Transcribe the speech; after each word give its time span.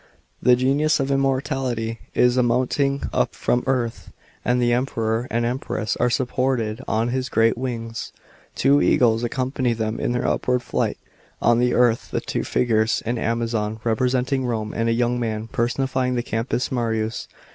The 0.41 0.55
g< 0.55 0.65
uius 0.73 0.99
of 0.99 1.11
immortality 1.11 1.99
is 2.15 2.35
mounting 2.35 3.03
up 3.13 3.35
from 3.35 3.63
earth, 3.67 4.11
and 4.43 4.59
the 4.59 4.73
Emperor 4.73 5.27
and 5.29 5.45
Empress 5.45 5.95
are 5.97 6.09
supported 6.09 6.81
on 6.87 7.09
his 7.09 7.29
great 7.29 7.55
wings. 7.55 8.11
Two 8.55 8.81
eagles 8.81 9.23
accompany 9.23 9.73
them 9.73 9.99
in 9.99 10.11
their 10.11 10.27
upward 10.27 10.63
flight. 10.63 10.97
On 11.39 11.59
the 11.59 11.75
earth 11.75 12.15
are 12.15 12.19
two 12.19 12.43
figures— 12.43 13.03
an 13.05 13.19
Amazon, 13.19 13.79
representing 13.83 14.43
Rome, 14.43 14.73
and 14.75 14.89
a 14.89 14.91
young 14.91 15.19
man, 15.19 15.47
personifying 15.49 16.15
the 16.15 16.23
Campus 16.23 16.71
Martius. 16.71 17.27